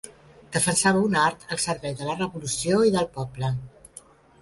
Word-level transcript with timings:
Defensava 0.55 1.03
un 1.09 1.17
art 1.25 1.45
al 1.57 1.63
servei 1.67 1.95
de 2.01 2.09
la 2.09 2.17
revolució 2.25 2.83
i 2.91 2.97
del 2.99 3.11
poble. 3.19 3.57